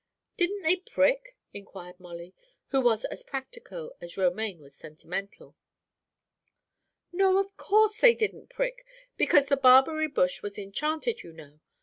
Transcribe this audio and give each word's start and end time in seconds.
"Didn't 0.35 0.63
they 0.63 0.77
prick?" 0.77 1.37
inquired 1.53 1.99
Molly, 1.99 2.33
who 2.69 2.81
was 2.81 3.05
as 3.05 3.21
practical 3.21 3.95
as 4.01 4.17
Romaine 4.17 4.59
was 4.59 4.73
sentimental. 4.73 5.55
"No, 7.11 7.37
of 7.37 7.55
course 7.55 7.99
they 7.99 8.15
didn't 8.15 8.49
prick, 8.49 8.83
because 9.15 9.45
the 9.45 9.57
barberry 9.57 10.07
bush 10.07 10.41
was 10.41 10.57
enchanted, 10.57 11.21
you 11.21 11.33
know. 11.33 11.59